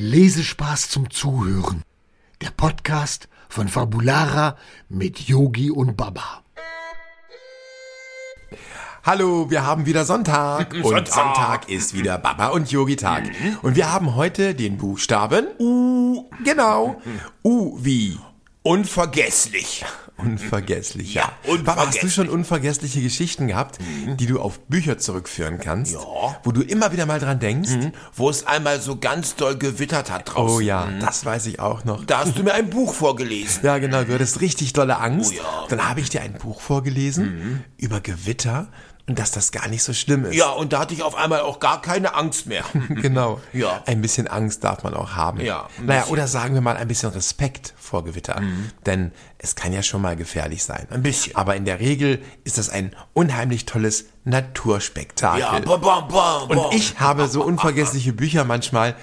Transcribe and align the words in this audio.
Lesespaß 0.00 0.90
zum 0.90 1.10
Zuhören. 1.10 1.82
Der 2.40 2.52
Podcast 2.52 3.28
von 3.48 3.66
Fabulara 3.66 4.56
mit 4.88 5.18
Yogi 5.18 5.72
und 5.72 5.96
Baba. 5.96 6.44
Hallo, 9.02 9.50
wir 9.50 9.66
haben 9.66 9.86
wieder 9.86 10.04
Sonntag. 10.04 10.72
Und 10.74 10.84
Sonntag. 10.84 11.08
Sonntag 11.08 11.68
ist 11.68 11.94
wieder 11.94 12.16
Baba 12.16 12.48
und 12.48 12.70
Yogi-Tag. 12.70 13.24
Und 13.62 13.74
wir 13.74 13.90
haben 13.90 14.14
heute 14.14 14.54
den 14.54 14.76
Buchstaben 14.76 15.48
U. 15.58 16.30
Genau. 16.44 17.02
U 17.42 17.76
wie 17.82 18.20
Unvergesslich. 18.62 19.84
Unvergesslich. 20.18 21.14
Ja, 21.14 21.32
Baba, 21.64 21.86
hast 21.86 22.02
du 22.02 22.08
schon 22.08 22.28
unvergessliche 22.28 23.00
Geschichten 23.00 23.46
gehabt, 23.46 23.78
die 24.18 24.26
du 24.26 24.40
auf 24.40 24.60
Bücher 24.66 24.98
zurückführen 24.98 25.58
kannst? 25.58 25.94
Ja. 25.94 26.00
Wo 26.42 26.52
du 26.52 26.62
immer 26.62 26.92
wieder 26.92 27.06
mal 27.06 27.20
dran 27.20 27.38
denkst? 27.38 27.70
Wo 28.14 28.28
es 28.28 28.46
einmal 28.46 28.80
so 28.80 28.96
ganz 28.96 29.36
doll 29.36 29.56
gewittert 29.56 30.10
hat 30.10 30.34
draußen. 30.34 30.56
Oh 30.56 30.60
ja, 30.60 30.88
das 31.00 31.24
weiß 31.24 31.46
ich 31.46 31.60
auch 31.60 31.84
noch. 31.84 32.04
Da 32.04 32.18
hast 32.18 32.38
du 32.38 32.42
mir 32.42 32.54
ein 32.54 32.70
Buch 32.70 32.94
vorgelesen. 32.94 33.60
Ja, 33.62 33.78
genau, 33.78 34.04
du 34.04 34.14
hattest 34.14 34.40
richtig 34.40 34.72
dolle 34.72 34.98
Angst. 34.98 35.32
Oh 35.32 35.36
ja. 35.36 35.42
Mhm. 35.42 35.68
Dann 35.70 35.88
habe 35.88 36.00
ich 36.00 36.10
dir 36.10 36.20
ein 36.22 36.34
Buch 36.34 36.60
vorgelesen 36.60 37.64
über 37.76 38.00
Gewitter 38.00 38.68
und 39.08 39.18
dass 39.18 39.30
das 39.30 39.50
gar 39.52 39.66
nicht 39.68 39.82
so 39.82 39.92
schlimm 39.94 40.26
ist. 40.26 40.34
Ja, 40.36 40.50
und 40.50 40.72
da 40.72 40.80
hatte 40.80 40.92
ich 40.94 41.02
auf 41.02 41.14
einmal 41.16 41.40
auch 41.40 41.58
gar 41.60 41.80
keine 41.82 42.14
Angst 42.14 42.46
mehr. 42.46 42.62
Genau. 42.88 43.40
Ja. 43.52 43.82
Ein 43.86 44.02
bisschen 44.02 44.26
Angst 44.28 44.62
darf 44.64 44.82
man 44.84 44.92
auch 44.94 45.12
haben. 45.16 45.40
Ja, 45.40 45.68
Naja, 45.82 46.04
oder 46.08 46.26
sagen 46.28 46.54
wir 46.54 46.60
mal 46.60 46.76
ein 46.76 46.86
bisschen 46.88 47.10
Respekt 47.10 47.74
vor 47.78 48.04
Gewitter. 48.04 48.40
Denn 48.86 49.12
es 49.38 49.54
kann 49.56 49.72
ja 49.72 49.82
schon 49.82 50.02
mal 50.02 50.14
gefährlich 50.14 50.62
sein. 50.62 50.86
Ein 50.90 51.02
bisschen. 51.02 51.34
Aber 51.36 51.56
in 51.56 51.64
der 51.64 51.80
Regel 51.80 52.20
ist 52.44 52.58
das 52.58 52.68
ein 52.68 52.94
unheimlich 53.14 53.64
tolles 53.66 54.04
Naturspektakel. 54.24 55.40
Ja, 55.40 55.58
bam, 55.60 55.80
bam, 55.80 56.08
bam, 56.08 56.48
bam. 56.48 56.58
Und 56.58 56.74
ich 56.74 56.98
habe 57.00 57.28
so 57.28 57.42
unvergessliche 57.44 58.12
Bücher 58.12 58.44
manchmal, 58.44 58.94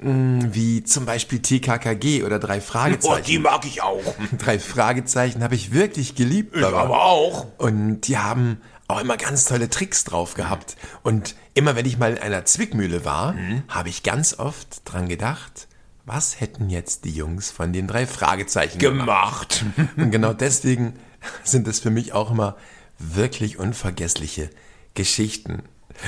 mh, 0.00 0.48
wie 0.52 0.84
zum 0.84 1.04
Beispiel 1.06 1.40
TKKG 1.40 2.22
oder 2.24 2.38
drei 2.38 2.58
Oh, 2.58 2.60
Fragezeichen. 2.60 3.24
die 3.26 3.38
mag 3.38 3.64
ich 3.64 3.82
auch. 3.82 4.02
drei 4.38 4.58
Fragezeichen 4.58 5.42
habe 5.42 5.54
ich 5.54 5.72
wirklich 5.72 6.14
geliebt. 6.14 6.56
Ich 6.56 6.64
aber 6.64 7.02
auch. 7.02 7.46
Und 7.58 8.02
die 8.02 8.18
haben 8.18 8.60
auch 8.88 9.00
immer 9.00 9.16
ganz 9.16 9.44
tolle 9.44 9.68
Tricks 9.70 10.04
drauf 10.04 10.34
gehabt. 10.34 10.76
Und 11.02 11.34
immer 11.54 11.76
wenn 11.76 11.86
ich 11.86 11.98
mal 11.98 12.12
in 12.12 12.18
einer 12.18 12.44
Zwickmühle 12.44 13.04
war, 13.04 13.32
Mhm. 13.34 13.62
habe 13.68 13.88
ich 13.90 14.02
ganz 14.02 14.38
oft 14.38 14.80
dran 14.84 15.08
gedacht, 15.08 15.68
was 16.06 16.40
hätten 16.40 16.70
jetzt 16.70 17.04
die 17.04 17.10
Jungs 17.10 17.50
von 17.50 17.72
den 17.74 17.86
drei 17.86 18.06
Fragezeichen 18.06 18.78
Gemacht. 18.78 19.64
Und 19.96 20.10
genau 20.10 20.32
deswegen 20.32 20.94
sind 21.44 21.68
es 21.68 21.80
für 21.80 21.90
mich 21.90 22.12
auch 22.14 22.30
immer 22.30 22.56
wirklich 22.98 23.58
unvergessliche 23.58 24.48
Geschichten. 24.94 25.62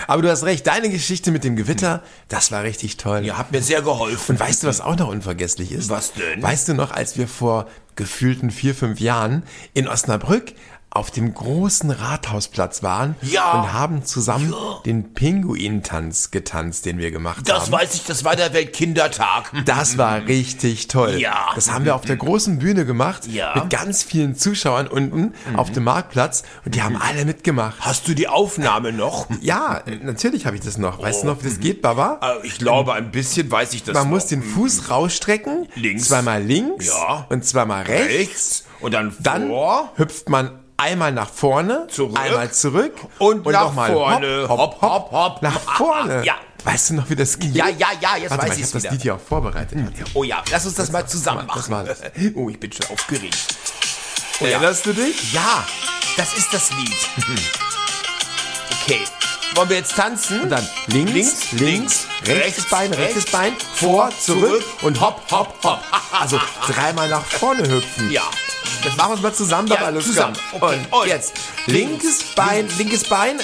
Aber 0.07 0.23
du 0.23 0.31
hast 0.31 0.45
recht, 0.45 0.67
deine 0.67 0.89
Geschichte 0.89 1.33
mit 1.33 1.43
dem 1.45 1.57
Gewitter, 1.57 2.03
das 2.29 2.53
war 2.53 2.63
richtig 2.63 2.97
toll. 2.97 3.25
Ja, 3.27 3.37
hat 3.39 3.51
mir 3.53 3.61
sehr 3.61 3.83
geholfen. 3.83 4.33
Und 4.37 4.41
weißt 4.41 4.63
du, 4.63 4.69
was 4.69 4.81
auch 4.81 4.97
noch 4.97 5.09
unvergesslich 5.09 5.73
ist? 5.73 5.91
Was 5.91 6.13
denn? 6.13 6.41
Weißt 6.43 6.69
du 6.69 6.75
noch, 6.75 6.93
als 6.93 7.19
wir 7.19 7.27
vor 7.29 7.69
gefühlten 7.97 8.51
vier, 8.51 8.75
fünf 8.75 9.01
Jahren 9.01 9.43
in 9.75 9.89
Osnabrück 9.89 10.53
auf 10.93 11.11
dem 11.13 11.33
großen 11.33 11.91
Rathausplatz 11.93 12.83
waren 12.83 13.15
Ja. 13.23 13.53
und 13.53 13.73
haben 13.73 14.05
zusammen 14.05 14.53
den 14.85 15.15
Pinguintanz 15.15 16.31
getanzt, 16.33 16.85
den 16.85 16.99
wir 16.99 17.11
gemacht 17.13 17.49
Das 17.49 17.65
haben. 17.67 17.73
weiß 17.73 17.95
ich, 17.95 18.05
das 18.05 18.25
war 18.25 18.35
der 18.35 18.53
Weltkindertag. 18.53 19.53
Das 19.67 19.99
war 19.99 20.27
richtig 20.27 20.89
toll. 20.89 21.19
Ja. 21.21 21.51
Das 21.55 21.71
haben 21.71 21.85
wir 21.85 21.95
auf 21.95 22.03
der 22.05 22.17
großen 22.17 22.59
Bühne 22.59 22.85
gemacht 22.85 23.27
Ja. 23.27 23.55
Mhm. 23.55 23.61
mit 23.63 23.71
ganz 23.71 24.03
vielen 24.03 24.35
Zuschauern 24.35 24.89
unten 24.89 25.35
auf 25.57 25.71
dem 25.71 25.85
Marktplatz 25.85 26.43
und 26.65 26.75
die 26.75 26.83
haben 26.83 26.97
alle 26.97 27.25
mitgemacht. 27.25 27.77
Hast 27.81 28.09
du 28.09 28.15
die 28.15 28.27
Aufnahme 28.29 28.93
noch? 28.93 29.29
Ja, 29.41 29.83
natürlich 30.03 30.47
habe 30.47 30.57
ich 30.57 30.63
das 30.63 30.77
noch. 30.77 31.01
Weißt 31.01 31.23
du 31.23 31.29
noch, 31.29 31.43
wie 31.45 31.49
das 31.49 31.61
geht, 31.61 31.83
Baba? 31.83 32.19
Äh, 32.43 32.47
Ich 32.47 32.59
glaube, 32.59 32.95
ein 32.95 33.11
bisschen 33.13 33.51
weiß 33.51 33.75
ich 33.75 33.85
das 33.85 33.95
Man 33.95 34.05
noch. 34.05 34.11
muss 34.11 34.27
den 34.27 34.43
Fuß 34.43 34.91
rausstrecken, 34.91 35.69
Links. 35.77 36.05
zweimal 36.09 36.43
links 36.43 36.89
Ja. 36.89 37.27
und 37.29 37.45
zweimal 37.45 37.83
rechts. 37.85 38.09
rechts 38.15 38.65
und 38.81 38.93
dann 38.93 39.15
Dann 39.21 39.51
hüpft 39.97 40.29
man 40.29 40.51
einmal 40.81 41.13
nach 41.13 41.31
vorne, 41.31 41.87
Zurück. 41.89 42.19
einmal 42.19 42.51
zurück 42.53 42.95
Und 43.19 43.47
nach 43.47 43.65
nochmal 43.67 43.93
vorne. 43.93 44.47
Hopp, 44.49 44.81
hopp, 44.81 44.83
hopp, 44.83 45.13
Hopp, 45.13 45.43
nach 45.43 45.61
vorne. 45.77 46.25
Ja. 46.25 46.35
Weißt 46.65 46.91
du 46.91 46.95
noch, 46.95 47.09
wie 47.09 47.17
das 47.17 47.39
geht? 47.39 47.55
Ja, 47.55 47.69
ja, 47.69 47.89
ja, 48.01 48.17
jetzt 48.17 48.31
Warte 48.31 48.43
weiß 48.43 48.49
mal, 48.51 48.55
ich 48.55 48.61
ich's 48.61 48.69
habe 48.69 48.75
das 48.75 48.83
wieder. 48.83 48.93
Lied 48.93 49.03
hier 49.03 49.15
auch 49.15 49.21
vorbereitet. 49.21 49.79
Oh 50.13 50.25
ja, 50.25 50.43
lass 50.51 50.67
uns 50.67 50.75
das 50.75 50.93
mal 50.93 51.07
zusammen 51.07 51.47
machen. 51.47 51.73
war 51.73 51.85
das. 51.85 52.01
Oh, 52.35 52.51
ich 52.51 52.61
bin 52.61 52.71
schon 52.71 52.87
aufgeregt. 52.91 53.39
Oh 54.41 54.45
Erinnerst 54.45 54.85
du 54.85 54.93
dich? 54.93 55.33
Ja, 55.33 55.65
das 56.17 56.37
ist 56.37 56.53
das 56.53 56.71
Lied. 56.73 56.97
Okay. 58.83 59.01
Wollen 59.55 59.69
wir 59.69 59.77
jetzt 59.79 59.97
tanzen? 59.97 60.43
Und 60.43 60.51
dann 60.51 60.67
links, 60.87 61.51
links, 61.53 61.53
links, 61.53 62.07
rechtes 62.25 62.37
rechts, 62.45 62.71
Bein, 62.71 62.93
rechtes 62.93 63.17
rechts, 63.17 63.31
Bein, 63.33 63.53
vor, 63.75 64.11
zurück 64.21 64.49
zurück 64.49 64.65
und 64.83 65.01
hopp, 65.01 65.21
hopp, 65.31 65.55
hopp. 65.65 65.81
Also 66.13 66.39
dreimal 66.67 67.09
nach 67.09 67.25
vorne 67.25 67.69
hüpfen. 67.69 68.11
Ja. 68.11 68.23
Das 68.85 68.97
machen 68.97 69.09
wir 69.09 69.13
uns 69.15 69.23
mal 69.23 69.35
zusammen, 69.35 69.69
Ja, 69.69 69.77
Baba, 69.77 69.89
los, 69.91 70.05
zusammen. 70.05 70.37
komm. 70.53 70.63
Okay. 70.63 70.79
Und 70.91 70.93
Und 71.03 71.09
jetzt 71.09 71.33
linkes 71.67 72.23
Bein, 72.35 72.69
linkes 72.79 73.05
Bein, 73.05 73.39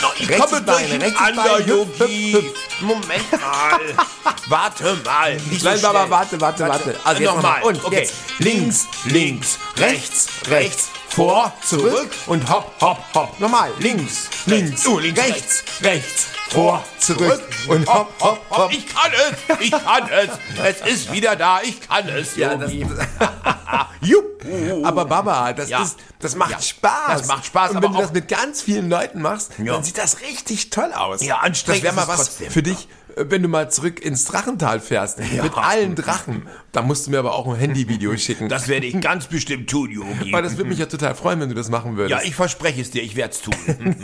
No, 0.00 0.08
ich 0.18 0.28
Rechtes 0.28 0.50
komme 0.50 0.62
Bein, 0.62 0.84
rechtes 0.84 0.98
durcheinander, 1.18 1.42
Bein, 1.58 1.66
hüpf, 1.66 1.98
hüpf, 2.00 2.32
hüpf. 2.34 2.80
Moment 2.80 3.32
mal. 3.32 3.80
warte 4.48 4.96
mal. 5.04 5.36
Nicht 5.36 5.60
so 5.62 5.68
Nein, 5.68 5.80
Baba, 5.80 5.98
schnell. 6.00 6.10
warte, 6.10 6.40
warte, 6.40 6.68
warte. 6.68 7.00
Also 7.04 7.22
jetzt 7.22 7.34
nochmal. 7.34 7.62
Und 7.62 7.84
okay. 7.84 8.00
jetzt 8.00 8.14
links, 8.38 8.86
links, 9.04 9.58
rechts, 9.78 10.26
rechts, 10.48 10.88
vor, 11.08 11.52
zurück 11.64 12.10
und 12.26 12.50
hopp, 12.50 12.74
hopp, 12.80 12.98
hopp. 13.14 13.40
Nochmal. 13.40 13.70
links, 13.78 14.28
Links, 14.46 14.86
oh, 14.86 14.98
links, 14.98 15.20
rechts, 15.20 15.64
rechts, 15.82 16.26
vor, 16.50 16.84
zurück 16.98 17.42
und 17.68 17.86
hopp, 17.88 18.12
hopp, 18.20 18.44
hopp. 18.50 18.72
Ich 18.72 18.86
kann 18.92 19.12
es, 19.12 19.60
ich 19.60 19.70
kann 19.70 20.08
es. 20.10 20.80
Es 20.82 20.92
ist 20.92 21.12
wieder 21.12 21.36
da, 21.36 21.60
ich 21.62 21.80
kann 21.88 22.08
es, 22.08 22.36
Ja, 22.36 22.56
das. 22.56 22.70
Jupp. 24.00 24.44
Aber 24.84 25.04
Baba, 25.06 25.52
das 25.52 25.70
Ja. 25.70 25.82
ist, 25.82 25.96
das 26.20 26.36
macht 26.36 26.50
Ja. 26.52 26.60
Spaß. 26.60 27.18
Das 27.20 27.26
macht 27.28 27.46
Spaß, 27.46 27.70
Und 27.72 27.82
wenn 27.82 27.92
du 27.92 27.98
das 27.98 28.12
mit 28.12 28.28
ganz 28.28 28.60
vielen 28.62 28.88
Leuten 28.90 29.22
machst, 29.22 29.52
Ja. 29.58 29.72
dann 29.74 29.82
sieht 29.84 29.98
das 29.98 30.20
richtig 30.20 30.70
toll 30.70 30.92
aus. 30.92 31.22
Ja, 31.24 31.38
anstrengend 31.38 31.84
Das 31.84 31.96
wäre 31.96 32.06
mal 32.06 32.08
was 32.12 32.26
trotzdem. 32.26 32.50
für 32.50 32.62
dich, 32.62 32.88
äh, 33.16 33.24
wenn 33.28 33.42
du 33.42 33.48
mal 33.48 33.70
zurück 33.70 34.00
ins 34.04 34.24
Drachental 34.26 34.80
fährst. 34.80 35.18
Mit 35.18 35.56
allen 35.56 35.94
Drachen. 35.94 36.46
Da 36.72 36.82
musst 36.82 37.06
du 37.06 37.10
mir 37.10 37.18
aber 37.20 37.34
auch 37.34 37.46
ein 37.48 37.56
Handyvideo 37.56 38.14
schicken. 38.18 38.48
Das 38.50 38.68
werde 38.68 38.86
ich 38.86 39.00
ganz 39.00 39.26
bestimmt 39.28 39.70
tun, 39.70 39.90
Yogi. 39.90 40.30
Weil 40.32 40.42
das 40.42 40.56
würde 40.58 40.68
mich 40.68 40.78
ja 40.78 40.86
total 40.86 41.14
freuen, 41.14 41.40
wenn 41.40 41.48
du 41.48 41.54
das 41.54 41.70
machen 41.70 41.96
würdest. 41.96 42.20
Ja, 42.22 42.28
ich 42.28 42.34
verspreche 42.34 42.82
es 42.82 42.90
dir, 42.90 43.02
ich 43.02 43.16
werde 43.16 43.32
es 43.32 43.40
tun. 43.40 43.54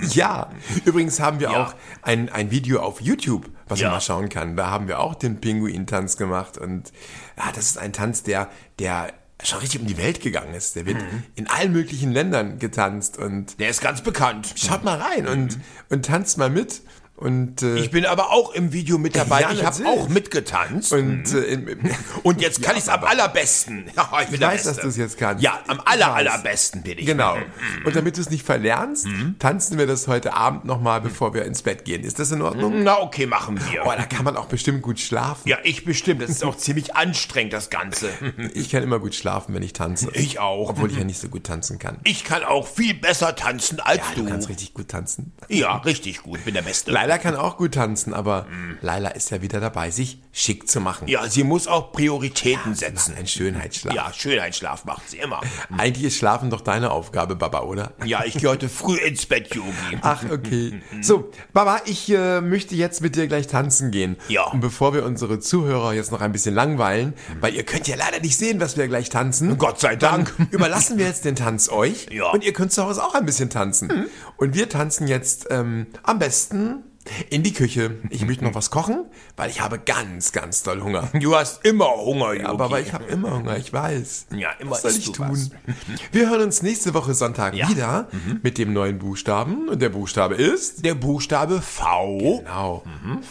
Ja, 0.15 0.51
übrigens 0.87 1.21
haben 1.21 1.39
wir 1.41 1.51
auch 1.51 1.75
ein, 2.03 2.31
ein 2.31 2.51
Video 2.51 2.81
auf 2.81 3.01
YouTube, 3.01 3.49
was 3.69 3.81
man 3.83 3.91
mal 3.93 4.01
schauen 4.01 4.29
kann. 4.31 4.57
Da 4.57 4.71
haben 4.71 4.89
wir 4.89 5.01
auch 5.01 5.15
den 5.15 5.41
Pinguin-Tanz 5.41 6.17
gemacht 6.17 6.57
und 6.57 6.93
ja, 7.37 7.45
das 7.55 7.67
ist 7.67 7.79
ein 7.79 7.93
Tanz, 7.93 8.23
der, 8.23 8.49
der 8.79 9.13
schon 9.43 9.59
richtig 9.61 9.81
um 9.81 9.87
die 9.87 9.97
Welt 9.97 10.21
gegangen 10.21 10.55
ist. 10.55 10.77
Der 10.77 10.87
wird 10.87 10.99
Mhm. 10.99 11.23
in 11.35 11.47
allen 11.49 11.73
möglichen 11.73 12.13
Ländern 12.13 12.59
getanzt 12.59 13.19
und 13.19 13.59
Der 13.59 13.71
ist 13.71 13.81
ganz 13.81 14.03
bekannt. 14.03 14.53
schaut 14.57 14.85
mal 14.85 14.99
rein 15.01 15.27
und, 15.27 15.59
und 15.89 16.05
tanzt 16.07 16.39
mal 16.39 16.51
mit. 16.51 16.83
Und, 17.21 17.63
äh, 17.63 17.77
Ich 17.79 17.91
bin 17.91 18.07
aber 18.07 18.31
auch 18.31 18.53
im 18.55 18.73
Video 18.73 18.97
mit 18.99 19.15
dabei. 19.15 19.43
Ja, 19.43 19.53
ich 19.53 19.65
habe 19.65 19.87
auch 19.87 20.09
mitgetanzt. 20.09 20.93
und, 20.93 21.33
äh, 21.33 21.41
im, 21.45 21.69
im, 21.69 21.79
Und 22.23 22.41
jetzt 22.41 22.63
kann 22.63 22.75
ich 22.77 22.83
es 22.83 22.89
am 22.89 23.05
allerbesten. 23.05 23.85
Ja, 23.97 24.09
ich 24.27 24.33
ich 24.35 24.41
weiß, 24.41 24.63
dass 24.65 24.79
du 24.79 24.89
es 24.89 24.97
jetzt 24.97 25.19
kannst. 25.19 25.43
Ja, 25.45 25.61
am 25.67 25.81
aller, 25.85 26.15
allerbesten 26.15 26.83
bin 26.83 26.99
ich. 26.99 27.07
Genau. 27.07 27.37
Und 27.85 27.95
damit 27.95 28.17
du 28.17 28.21
es 28.23 28.31
nicht 28.31 28.45
verlernst, 28.45 29.07
Mhm. 29.07 29.37
tanzen 29.39 29.77
wir 29.79 29.87
das 29.87 30.09
heute 30.09 30.33
Abend 30.35 30.65
nochmal, 30.65 31.01
bevor 31.01 31.35
wir 31.35 31.45
ins 31.45 31.63
Bett 31.63 31.85
gehen. 31.85 32.03
Ist 32.05 32.19
das 32.19 32.31
in 32.33 32.41
Ordnung? 32.43 32.83
Na, 32.83 33.01
okay, 33.01 33.27
machen 33.27 33.61
wir. 33.71 33.85
Oh, 33.85 33.93
da 33.97 34.05
kann 34.07 34.25
man 34.25 34.37
auch 34.37 34.47
bestimmt 34.47 34.81
gut 34.83 34.99
schlafen. 35.01 35.49
Ja, 35.49 35.59
ich 35.63 35.85
bestimmt. 35.85 36.23
Das 36.23 36.31
ist 36.31 36.43
auch 36.45 36.57
ziemlich 36.57 36.97
anstrengend, 36.97 37.53
das 37.53 37.69
Ganze. 37.71 38.09
Ich 38.55 38.71
kann 38.71 38.83
immer 38.83 38.99
gut 38.99 39.15
schlafen, 39.15 39.55
wenn 39.55 39.63
ich 39.63 39.73
tanze. 39.75 40.09
Ich 40.15 40.39
auch. 40.41 40.71
Obwohl 40.71 40.91
ich 40.91 40.97
ja 40.97 41.05
nicht 41.05 41.21
so 41.21 41.29
gut 41.29 41.45
tanzen 41.45 41.79
kann. 41.79 41.99
Ich 42.05 42.25
kann 42.25 42.43
auch 42.45 42.67
viel 42.67 42.95
besser 42.95 43.37
tanzen 43.37 43.79
als 43.81 43.99
Ja, 43.99 44.05
du. 44.15 44.23
du 44.23 44.29
kannst 44.31 44.49
richtig 44.49 44.73
gut 44.75 44.89
tanzen. 44.89 45.33
Ja, 45.49 45.77
richtig 45.79 46.23
gut. 46.23 46.45
Bin 46.45 46.55
der 46.55 46.63
Beste. 46.63 46.91
Laila 47.11 47.23
kann 47.23 47.35
auch 47.35 47.57
gut 47.57 47.75
tanzen, 47.75 48.15
aber 48.15 48.47
Laila 48.83 49.09
ist 49.09 49.33
ja 49.33 49.43
wieder 49.43 49.59
dabei, 49.59 49.91
sich 49.91 50.21
schick 50.31 50.69
zu 50.69 50.81
machen. 50.81 51.09
Ja, 51.09 51.29
sie 51.29 51.43
muss 51.43 51.67
auch 51.67 51.91
Prioritäten 51.91 52.77
setzen. 52.77 53.17
Ein 53.19 53.27
Schönheitsschlaf. 53.27 53.93
Ja, 53.93 54.13
Schönheitsschlaf 54.13 54.85
macht 54.85 55.11
sie 55.11 55.19
immer. 55.19 55.41
Eigentlich 55.77 56.05
ist 56.05 56.17
Schlafen 56.17 56.51
doch 56.51 56.61
deine 56.61 56.93
Aufgabe, 56.93 57.35
Baba, 57.35 57.63
oder? 57.63 57.95
Ja, 58.05 58.23
ich 58.25 58.35
gehe 58.35 58.49
heute 58.49 58.69
früh 58.69 58.97
ins 58.97 59.27
Bett, 59.27 59.53
Yogi. 59.53 59.99
Ach, 60.03 60.23
okay. 60.31 60.81
So, 61.01 61.33
Baba, 61.53 61.81
ich 61.85 62.09
äh, 62.13 62.41
möchte 62.41 62.77
jetzt 62.77 63.01
mit 63.01 63.17
dir 63.17 63.27
gleich 63.27 63.49
tanzen 63.49 63.91
gehen. 63.91 64.15
Ja. 64.29 64.45
Und 64.45 64.61
bevor 64.61 64.95
wir 64.95 65.05
unsere 65.05 65.41
Zuhörer 65.41 65.93
jetzt 65.93 66.13
noch 66.13 66.21
ein 66.21 66.31
bisschen 66.31 66.55
langweilen, 66.55 67.15
weil 67.41 67.57
ihr 67.57 67.65
könnt 67.65 67.89
ja 67.89 67.97
leider 67.97 68.21
nicht 68.21 68.39
sehen, 68.39 68.61
was 68.61 68.77
wir 68.77 68.87
gleich 68.87 69.09
tanzen. 69.09 69.59
Gott 69.59 69.81
sei 69.81 69.97
Dank. 69.97 70.33
Überlassen 70.53 70.97
wir 70.97 71.07
jetzt 71.07 71.25
den 71.25 71.35
Tanz 71.35 71.71
euch. 71.71 72.07
Ja. 72.13 72.31
Und 72.31 72.45
ihr 72.45 72.53
könnt 72.53 72.71
zu 72.71 72.85
Hause 72.85 73.03
auch 73.03 73.15
ein 73.15 73.27
bisschen 73.27 73.51
tanzen. 73.51 74.07
Und 74.37 74.55
wir 74.55 74.69
tanzen 74.69 75.09
jetzt 75.09 75.49
ähm, 75.51 75.89
am 76.05 76.21
besten 76.21 76.85
in 77.31 77.43
die 77.43 77.53
Küche. 77.53 77.97
Ich 78.11 78.27
möchte 78.27 78.45
noch 78.45 78.55
was 78.55 78.71
kochen, 78.71 79.07
weil 79.37 79.51
ich 79.51 79.61
habe 79.61 79.79
ganz, 79.79 80.33
ganz 80.33 80.63
doll 80.63 80.83
Hunger. 80.83 81.09
Du 81.15 81.35
hast 81.35 81.65
immer 81.65 81.87
Hunger, 81.97 82.35
Yogi. 82.35 82.45
Aber, 82.45 82.67
aber 82.67 82.81
ich 82.81 82.93
habe 82.93 83.05
immer 83.05 83.33
Hunger, 83.37 83.57
ich 83.57 83.73
weiß. 83.73 84.27
Ja, 84.37 84.51
immer 84.59 84.73
Was 84.73 84.83
soll 84.83 84.93
ich 84.93 85.11
tun? 85.11 85.27
was. 85.31 85.51
Wir 86.13 86.29
hören 86.31 86.43
uns 86.43 86.63
nächste 86.63 86.93
Woche 86.95 87.15
Sonntag 87.15 87.55
Ja. 87.55 87.69
wieder 87.69 88.09
mit 88.43 88.59
dem 88.59 88.73
neuen 88.73 88.99
Buchstaben. 88.99 89.69
Und 89.69 89.81
der 89.83 89.89
Buchstabe 89.89 90.35
ist... 90.35 90.85
Der 90.85 90.95
Buchstabe 90.95 91.63
V. 91.63 92.41
Genau. 92.45 92.85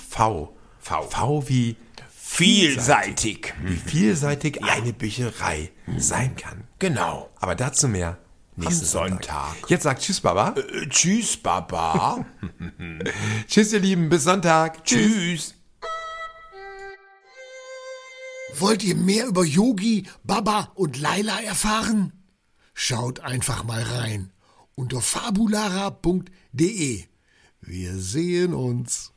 V. 0.10 0.54
V. 0.80 1.02
V 1.04 1.44
wie 1.50 1.76
Vielseitig. 2.22 3.54
Wie 3.64 3.76
vielseitig 3.76 4.64
eine 4.64 4.94
Bücherei 4.94 5.72
sein 5.98 6.36
kann. 6.36 6.64
Genau. 6.80 7.30
Aber 7.40 7.56
dazu 7.56 7.88
mehr 7.88 8.18
nächsten 8.60 8.86
Sonntag. 8.86 9.24
Sonntag. 9.24 9.70
Jetzt 9.70 9.84
sagt 9.84 10.02
Tschüss, 10.02 10.22
Baba. 10.22 10.56
Äh, 10.58 10.88
tschüss, 10.88 11.38
Baba. 11.38 12.26
Tschüss, 13.48 13.74
ihr 13.74 13.80
Lieben. 13.80 14.10
Bis 14.10 14.24
Sonntag. 14.24 14.84
tschüss. 14.86 15.56
Wollt 18.58 18.84
ihr 18.84 18.96
mehr 18.96 19.28
über 19.28 19.46
Yogi, 19.46 20.08
Baba 20.24 20.72
und 20.76 21.00
Laila 21.00 21.42
erfahren? 21.42 22.14
Schaut 22.74 23.22
einfach 23.22 23.64
mal 23.64 23.84
rein 23.84 24.32
unter 24.80 25.02
fabulara.de. 25.02 27.04
Wir 27.62 27.98
sehen 27.98 28.54
uns. 28.54 29.12